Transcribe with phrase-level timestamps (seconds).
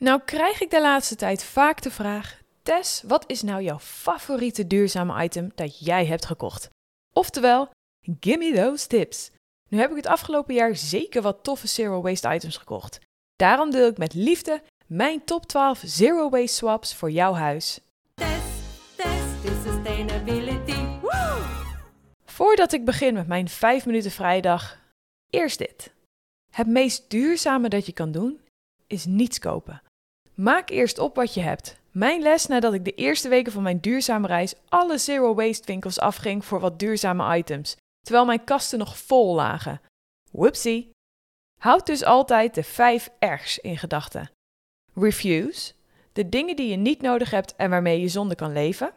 [0.00, 4.66] Nou krijg ik de laatste tijd vaak de vraag: Tess, wat is nou jouw favoriete
[4.66, 6.70] duurzame item dat jij hebt gekocht?
[7.12, 7.70] Oftewel,
[8.20, 9.30] gimme those tips.
[9.68, 12.98] Nu heb ik het afgelopen jaar zeker wat toffe zero waste items gekocht.
[13.36, 17.80] Daarom deel ik met liefde mijn top 12 zero waste swaps voor jouw huis.
[18.14, 21.00] Test de sustainability.
[21.00, 21.42] Woo!
[22.24, 24.78] Voordat ik begin met mijn 5 minuten vrijdag,
[25.30, 25.92] eerst dit.
[26.50, 28.40] Het meest duurzame dat je kan doen
[28.86, 29.82] is niets kopen.
[30.40, 31.80] Maak eerst op wat je hebt.
[31.90, 35.98] Mijn les nadat ik de eerste weken van mijn duurzame reis alle zero waste winkels
[35.98, 39.80] afging voor wat duurzame items, terwijl mijn kasten nog vol lagen.
[40.30, 40.90] Whoopsie.
[41.60, 44.30] Houd dus altijd de 5 R's in gedachten.
[44.94, 45.72] Refuse,
[46.12, 48.92] de dingen die je niet nodig hebt en waarmee je zonder kan leven.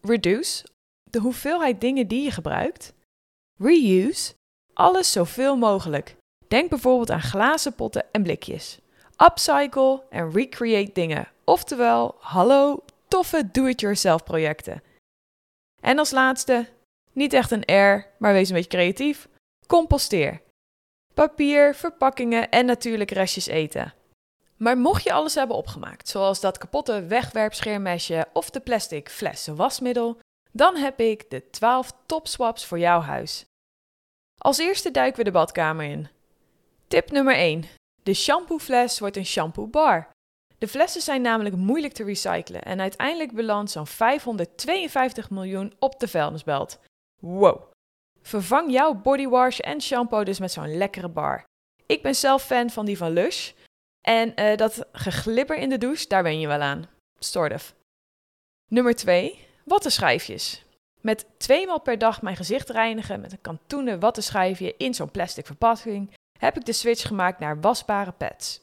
[0.00, 0.66] Reduce,
[1.10, 2.94] de hoeveelheid dingen die je gebruikt.
[3.58, 4.34] Reuse,
[4.72, 6.16] alles zoveel mogelijk.
[6.48, 8.78] Denk bijvoorbeeld aan glazen potten en blikjes.
[9.16, 11.28] Upcycle en recreate dingen.
[11.44, 14.82] Oftewel, hallo, toffe do-it-yourself projecten.
[15.82, 16.68] En als laatste,
[17.12, 19.28] niet echt een R, maar wees een beetje creatief.
[19.66, 20.42] Composteer.
[21.14, 23.94] Papier, verpakkingen en natuurlijk restjes eten.
[24.56, 30.18] Maar mocht je alles hebben opgemaakt, zoals dat kapotte wegwerpscheermesje of de plastic flessen wasmiddel,
[30.52, 33.44] dan heb ik de 12 topswaps voor jouw huis.
[34.38, 36.08] Als eerste duiken we de badkamer in.
[36.88, 37.64] Tip nummer 1.
[38.06, 40.10] De shampoofles wordt een shampoo bar.
[40.58, 46.08] De flessen zijn namelijk moeilijk te recyclen en uiteindelijk belandt zo'n 552 miljoen op de
[46.08, 46.78] vuilnisbelt.
[47.22, 47.72] Wow.
[48.22, 51.44] Vervang jouw bodywash en shampoo dus met zo'n lekkere bar.
[51.86, 53.52] Ik ben zelf fan van die van Lush.
[54.00, 56.88] En eh, dat geglibber in de douche, daar ben je wel aan.
[57.18, 57.74] Sort.
[58.68, 59.46] Nummer 2.
[59.64, 60.64] Wattenschijfjes.
[61.00, 65.46] Met twee maal per dag mijn gezicht reinigen met een kantoenen wattenschijfje in zo'n plastic
[65.46, 68.60] verpakking heb ik de switch gemaakt naar wasbare pads.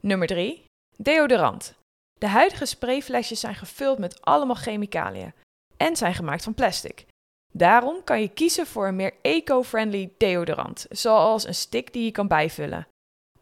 [0.00, 0.64] Nummer 3.
[0.96, 1.74] Deodorant.
[2.18, 5.32] De huidige sprayflesjes zijn gevuld met allemaal chemicaliën
[5.76, 7.06] en zijn gemaakt van plastic.
[7.52, 12.28] Daarom kan je kiezen voor een meer eco-friendly deodorant, zoals een stick die je kan
[12.28, 12.86] bijvullen.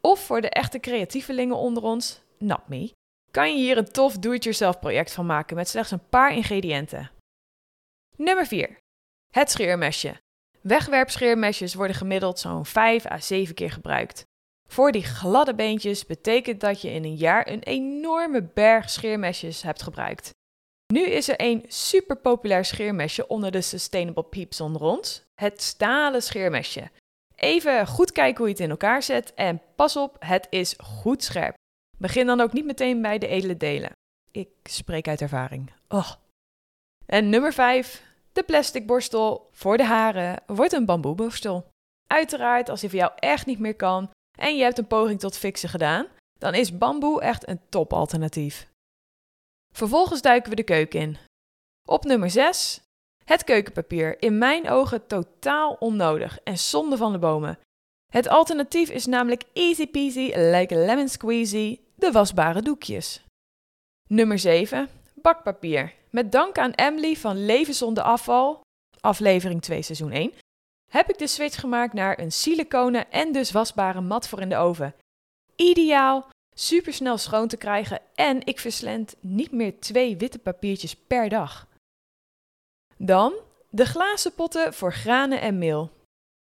[0.00, 2.20] Of voor de echte creatievelingen onder ons,
[2.66, 2.92] me,
[3.30, 7.10] kan je hier een tof do-it-yourself project van maken met slechts een paar ingrediënten.
[8.16, 8.78] Nummer 4.
[9.32, 10.16] Het scheermesje.
[10.68, 14.24] Wegwerpscheermesjes worden gemiddeld zo'n 5 à 7 keer gebruikt.
[14.70, 19.82] Voor die gladde beentjes betekent dat je in een jaar een enorme berg scheermesjes hebt
[19.82, 20.30] gebruikt.
[20.92, 26.22] Nu is er een super populair scheermesje onder de Sustainable Peeps onder ons: het stalen
[26.22, 26.90] scheermesje.
[27.34, 31.24] Even goed kijken hoe je het in elkaar zet en pas op, het is goed
[31.24, 31.54] scherp.
[31.98, 33.92] Begin dan ook niet meteen bij de edele delen.
[34.30, 35.72] Ik spreek uit ervaring.
[35.88, 36.12] Oh.
[37.06, 38.07] En nummer 5.
[38.38, 41.68] De plastic borstel voor de haren wordt een bamboeborstel.
[42.06, 45.36] Uiteraard, als die voor jou echt niet meer kan en je hebt een poging tot
[45.36, 46.06] fixen gedaan,
[46.38, 48.68] dan is bamboe echt een topalternatief.
[49.74, 51.16] Vervolgens duiken we de keuken in.
[51.88, 52.80] Op nummer 6.
[53.24, 54.22] Het keukenpapier.
[54.22, 57.58] In mijn ogen totaal onnodig en zonde van de bomen.
[58.12, 63.24] Het alternatief is namelijk easy peasy like lemon squeezy, de wasbare doekjes.
[64.08, 64.88] Nummer 7.
[65.14, 65.97] Bakpapier.
[66.10, 68.60] Met dank aan Emily van Leven zonder afval,
[69.00, 70.32] aflevering 2 seizoen 1,
[70.90, 74.56] heb ik de switch gemaakt naar een siliconen en dus wasbare mat voor in de
[74.56, 74.94] oven.
[75.56, 81.66] Ideaal, supersnel schoon te krijgen en ik verslend niet meer twee witte papiertjes per dag.
[82.96, 83.32] Dan
[83.70, 85.90] de glazen potten voor granen en meel.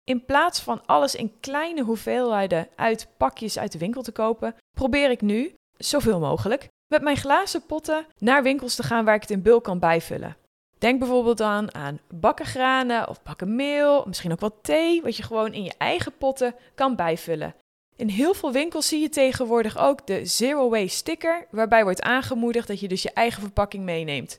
[0.04, 5.10] In plaats van alles in kleine hoeveelheden uit pakjes uit de winkel te kopen, probeer
[5.10, 9.30] ik nu, zoveel mogelijk, met mijn glazen potten naar winkels te gaan waar ik het
[9.30, 10.36] in bulk kan bijvullen.
[10.78, 15.22] Denk bijvoorbeeld dan aan bakken granen of bakken meel, misschien ook wat thee, wat je
[15.22, 17.54] gewoon in je eigen potten kan bijvullen.
[17.96, 22.68] In heel veel winkels zie je tegenwoordig ook de Zero Waste sticker, waarbij wordt aangemoedigd
[22.68, 24.38] dat je dus je eigen verpakking meeneemt.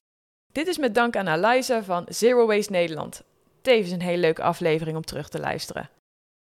[0.51, 3.23] Dit is met dank aan Eliza van Zero Waste Nederland.
[3.61, 5.89] Tevens een hele leuke aflevering om terug te luisteren.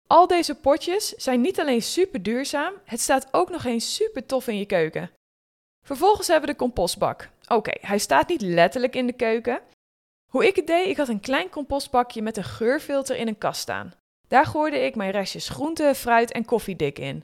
[0.07, 4.47] Al deze potjes zijn niet alleen super duurzaam, het staat ook nog eens super tof
[4.47, 5.11] in je keuken.
[5.83, 7.29] Vervolgens hebben we de compostbak.
[7.47, 9.61] Oké, hij staat niet letterlijk in de keuken.
[10.31, 13.61] Hoe ik het deed, ik had een klein compostbakje met een geurfilter in een kast
[13.61, 13.93] staan.
[14.27, 17.23] Daar gooide ik mijn restjes groente, fruit en koffiedik in.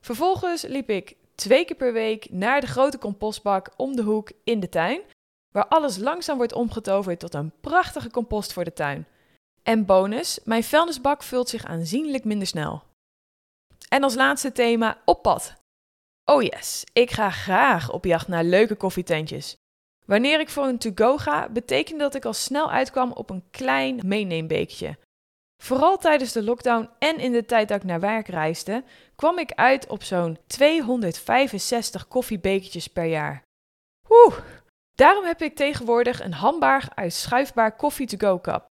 [0.00, 4.60] Vervolgens liep ik twee keer per week naar de grote compostbak om de hoek in
[4.60, 5.00] de tuin,
[5.52, 9.06] waar alles langzaam wordt omgetoverd tot een prachtige compost voor de tuin.
[9.62, 12.82] En bonus, mijn vuilnisbak vult zich aanzienlijk minder snel.
[13.88, 15.54] En als laatste thema op pad.
[16.24, 19.56] Oh yes, ik ga graag op jacht naar leuke koffietentjes.
[20.06, 24.00] Wanneer ik voor een to-go ga, betekent dat ik al snel uitkwam op een klein
[24.04, 24.96] meeneembeekje.
[25.62, 28.84] Vooral tijdens de lockdown en in de tijd dat ik naar werk reisde,
[29.16, 33.42] kwam ik uit op zo'n 265 koffiebekertjes per jaar.
[34.08, 34.38] Oeh!
[34.94, 38.66] Daarom heb ik tegenwoordig een handbaar uitschuifbaar coffee-to-go cup.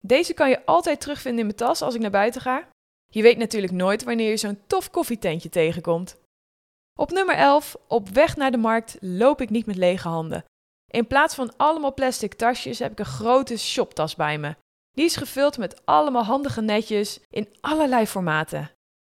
[0.00, 2.68] Deze kan je altijd terugvinden in mijn tas als ik naar buiten ga.
[3.06, 6.20] Je weet natuurlijk nooit wanneer je zo'n tof koffietentje tegenkomt.
[6.98, 10.44] Op nummer 11, op weg naar de markt, loop ik niet met lege handen.
[10.90, 14.54] In plaats van allemaal plastic tasjes heb ik een grote shoptas bij me.
[14.90, 18.70] Die is gevuld met allemaal handige netjes in allerlei formaten.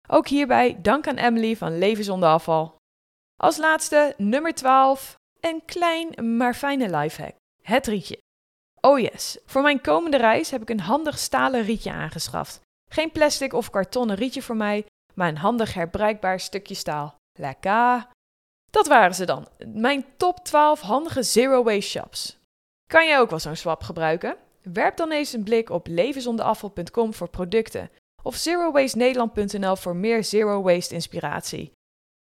[0.08, 2.76] Ook hierbij dank aan Emily van Leven zonder afval.
[3.36, 7.34] Als laatste, nummer 12, een klein maar fijne lifehack.
[7.62, 8.18] Het rietje.
[8.80, 12.60] Oh yes, voor mijn komende reis heb ik een handig stalen rietje aangeschaft.
[12.90, 17.17] Geen plastic of kartonnen rietje voor mij, maar een handig herbruikbaar stukje staal.
[17.38, 18.08] Lekker!
[18.70, 22.38] Dat waren ze dan, mijn top 12 handige zero waste shops.
[22.86, 24.36] Kan jij ook wel zo'n swap gebruiken?
[24.62, 27.90] Werp dan eens een blik op levenzonderafval.com voor producten
[28.22, 31.72] of zerowastenederland.nl voor meer zero waste inspiratie.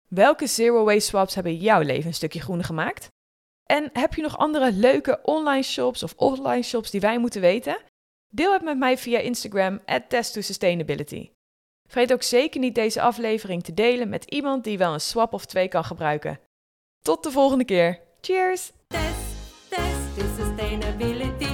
[0.09, 3.09] Welke zero waste swaps hebben jouw leven een stukje groener gemaakt?
[3.65, 7.79] En heb je nog andere leuke online shops of offline shops die wij moeten weten?
[8.29, 11.31] Deel het met mij via Instagram at test2sustainability.
[11.93, 15.45] Vergeet ook zeker niet deze aflevering te delen met iemand die wel een swap of
[15.45, 16.41] twee kan gebruiken.
[17.03, 18.01] Tot de volgende keer.
[18.21, 18.73] Cheers!
[18.89, 19.03] Test,
[19.69, 21.52] test.